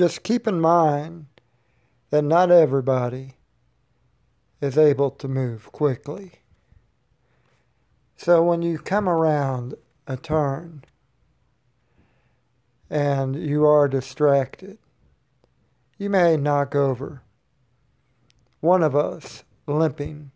just 0.00 0.22
keep 0.22 0.48
in 0.48 0.58
mind 0.58 1.26
that 2.08 2.22
not 2.22 2.50
everybody 2.50 3.34
is 4.62 4.78
able 4.78 5.10
to 5.10 5.28
move 5.28 5.70
quickly. 5.72 6.40
So 8.16 8.42
when 8.42 8.62
you 8.62 8.78
come 8.78 9.06
around 9.06 9.74
a 10.06 10.16
turn 10.16 10.84
and 12.88 13.36
you 13.36 13.66
are 13.66 13.88
distracted, 13.88 14.78
you 15.98 16.08
may 16.08 16.38
knock 16.38 16.74
over 16.74 17.20
one 18.60 18.82
of 18.82 18.96
us 18.96 19.44
limping 19.66 20.30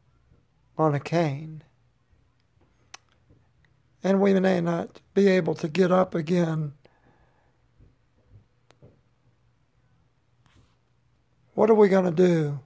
on 0.76 0.94
a 0.94 1.00
cane. 1.00 1.62
And 4.02 4.20
we 4.20 4.38
may 4.38 4.60
not 4.60 5.00
be 5.14 5.26
able 5.28 5.54
to 5.54 5.68
get 5.68 5.90
up 5.90 6.14
again. 6.14 6.74
What 11.54 11.70
are 11.70 11.74
we 11.74 11.88
going 11.88 12.04
to 12.04 12.10
do? 12.10 12.60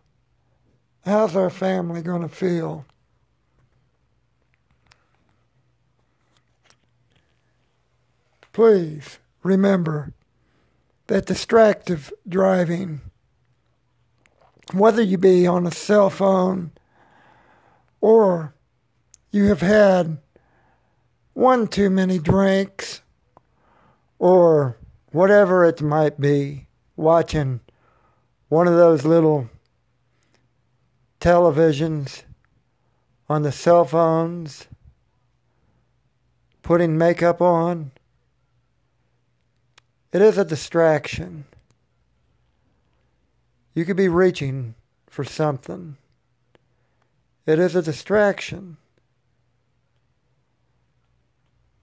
How's 1.04 1.36
our 1.36 1.50
family 1.50 2.00
going 2.00 2.22
to 2.22 2.28
feel? 2.28 2.86
Please 8.52 9.18
remember 9.42 10.12
that 11.06 11.26
distractive 11.26 12.12
driving, 12.26 13.02
whether 14.72 15.02
you 15.02 15.16
be 15.16 15.46
on 15.46 15.66
a 15.66 15.70
cell 15.70 16.10
phone 16.10 16.72
or 18.00 18.54
you 19.30 19.44
have 19.44 19.60
had 19.60 20.18
one 21.34 21.68
too 21.68 21.90
many 21.90 22.18
drinks 22.18 23.02
or 24.18 24.76
whatever 25.12 25.64
it 25.64 25.80
might 25.80 26.20
be, 26.20 26.66
watching 26.96 27.60
one 28.48 28.66
of 28.66 28.74
those 28.74 29.04
little 29.04 29.48
televisions 31.20 32.22
on 33.28 33.42
the 33.42 33.52
cell 33.52 33.84
phones, 33.84 34.66
putting 36.62 36.96
makeup 36.96 37.42
on. 37.42 37.90
It 40.12 40.22
is 40.22 40.38
a 40.38 40.44
distraction. 40.44 41.44
You 43.74 43.84
could 43.84 43.96
be 43.96 44.08
reaching 44.08 44.74
for 45.06 45.24
something. 45.24 45.96
It 47.44 47.58
is 47.58 47.76
a 47.76 47.82
distraction. 47.82 48.78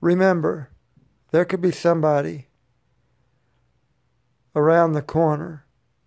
Remember, 0.01 0.69
there 1.31 1.45
could 1.45 1.61
be 1.61 1.71
somebody 1.71 2.47
around 4.55 4.93
the 4.93 5.01
corner 5.01 5.64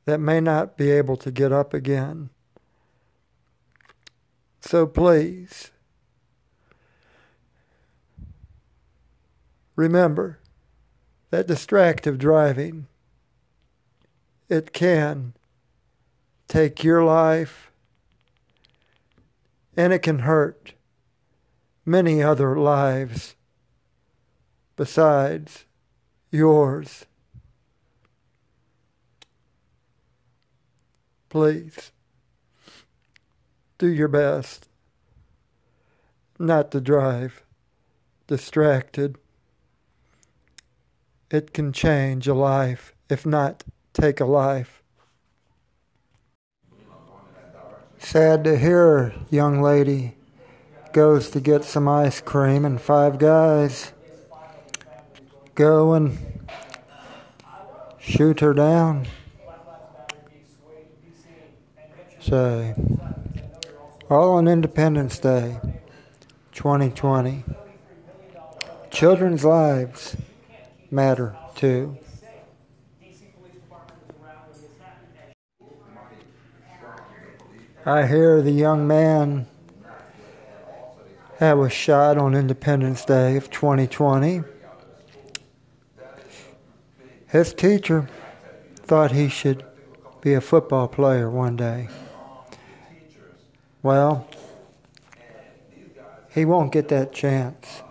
that 0.09 0.21
may 0.21 0.41
not 0.41 0.79
be 0.79 0.91
able 0.91 1.19
to 1.19 1.31
get 1.31 1.53
up 1.53 1.75
again. 1.75 2.31
So 4.59 4.87
please, 4.87 5.71
remember 9.77 10.39
that 11.29 11.47
distractive 11.47 12.17
driving, 12.17 12.87
it 14.49 14.73
can 14.73 15.35
take 16.49 16.83
your 16.83 17.05
life 17.05 17.71
and 19.77 19.93
it 19.93 19.99
can 19.99 20.21
hurt 20.21 20.73
many 21.85 22.23
other 22.23 22.59
lives 22.59 23.37
besides 24.75 25.67
yours. 26.31 27.05
Please 31.29 31.93
do 33.77 33.87
your 33.87 34.09
best 34.09 34.69
not 36.39 36.71
to 36.71 36.81
drive 36.81 37.43
distracted. 38.27 39.17
It 41.31 41.53
can 41.53 41.73
change 41.73 42.29
a 42.29 42.35
life, 42.35 42.95
if 43.11 43.27
not 43.27 43.65
take 43.93 44.21
a 44.21 44.25
life. 44.25 44.83
Sad 47.99 48.45
to 48.45 48.57
hear, 48.57 49.15
young 49.29 49.61
lady 49.61 50.15
goes 50.93 51.31
to 51.31 51.41
get 51.41 51.65
some 51.65 51.89
ice 51.89 52.21
cream 52.21 52.65
and 52.65 52.81
five 52.81 53.19
guys 53.19 53.93
go 55.55 55.93
and 55.93 56.17
shoot 57.99 58.41
her 58.41 58.55
down. 58.55 59.07
So, 62.29 62.75
all 64.11 64.33
on 64.33 64.49
Independence 64.49 65.19
Day 65.19 65.59
2020. 66.53 67.43
Children's 68.91 69.47
lives 69.47 70.15
matter 70.91 71.35
too. 71.55 71.97
I 77.87 78.07
hear 78.07 78.43
the 78.43 78.53
young 78.53 78.87
man 78.87 79.47
that 81.39 81.57
was 81.57 81.73
shot 81.73 82.19
on 82.19 82.35
Independence 82.35 83.07
Day 83.07 83.39
of 83.39 83.51
2020. 83.51 84.43
His 87.29 87.55
teacher 87.55 88.07
thought 88.77 89.13
he 89.13 89.31
should 89.31 89.65
be 90.21 90.35
a 90.35 90.43
football 90.43 90.89
player 90.89 91.31
one 91.31 91.57
day. 91.57 91.89
Well, 93.89 94.29
he 96.29 96.45
won't 96.45 96.73
get 96.73 96.89
that 96.89 97.11
chance 97.11 97.83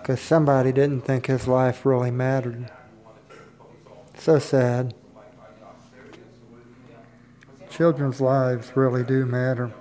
because 0.00 0.18
somebody 0.18 0.72
didn't 0.72 1.02
think 1.02 1.26
his 1.26 1.46
life 1.46 1.86
really 1.86 2.10
mattered. 2.10 2.68
So 4.18 4.40
sad. 4.40 4.92
Children's 7.70 8.20
lives 8.20 8.72
really 8.74 9.04
do 9.04 9.24
matter. 9.24 9.72